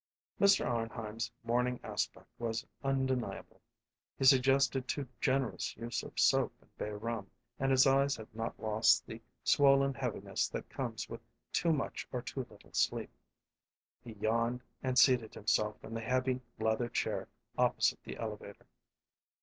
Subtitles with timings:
[0.39, 0.65] Mr.
[0.65, 3.61] Arnheim's morning aspect was undeniable.
[4.17, 8.59] He suggested too generous use of soap and bay rum, and his eyes had not
[8.59, 11.21] lost the swollen heaviness that comes with
[11.53, 13.11] too much or too little sleep.
[14.03, 18.65] He yawned and seated himself in the heavy leather chair opposite the elevator.